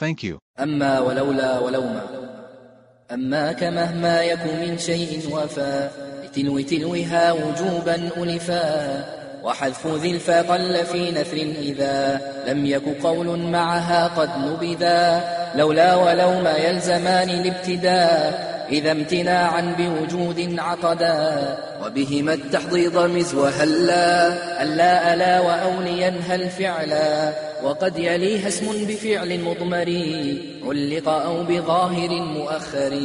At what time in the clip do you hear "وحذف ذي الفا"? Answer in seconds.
9.44-10.42